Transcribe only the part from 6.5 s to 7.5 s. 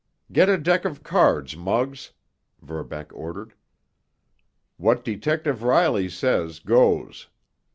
goes.